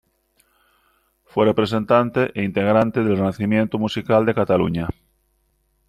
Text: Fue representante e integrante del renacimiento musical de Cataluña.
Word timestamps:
Fue 1.25 1.45
representante 1.45 2.31
e 2.33 2.43
integrante 2.43 3.03
del 3.03 3.17
renacimiento 3.17 3.77
musical 3.77 4.25
de 4.25 4.33
Cataluña. 4.33 4.87